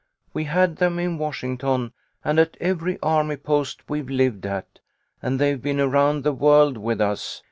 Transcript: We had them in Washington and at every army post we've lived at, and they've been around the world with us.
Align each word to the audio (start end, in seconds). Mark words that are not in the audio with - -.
We 0.33 0.45
had 0.45 0.77
them 0.77 0.97
in 0.97 1.19
Washington 1.19 1.93
and 2.25 2.39
at 2.39 2.57
every 2.59 2.97
army 3.03 3.35
post 3.37 3.87
we've 3.87 4.09
lived 4.09 4.47
at, 4.47 4.79
and 5.21 5.37
they've 5.37 5.61
been 5.61 5.79
around 5.79 6.23
the 6.23 6.33
world 6.33 6.75
with 6.75 6.99
us. 6.99 7.39